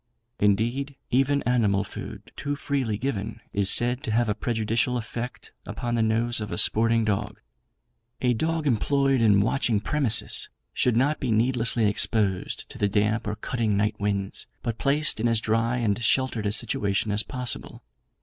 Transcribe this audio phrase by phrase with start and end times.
[0.39, 5.93] Indeed, even animal food too freely given is said to have a prejudicial effect upon
[5.93, 7.39] the nose of a sporting dog.
[8.19, 13.35] A dog employed in watching premises should not be needlessly exposed to the damp or
[13.35, 17.83] cutting night winds; but placed in as dry and sheltered a situation as possible.